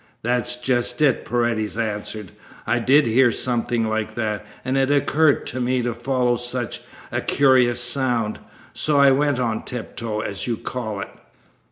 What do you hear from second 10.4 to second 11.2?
you call it."